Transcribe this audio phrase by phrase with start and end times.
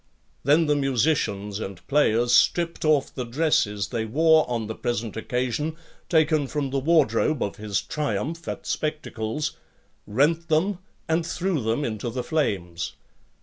[0.43, 5.75] Then the musicians and players stripped off the dresses they wore on the present occasion,
[6.09, 9.57] taken from the wardrobe of his triumph at spectacles,
[10.07, 12.93] rent them, and threw them into the flames.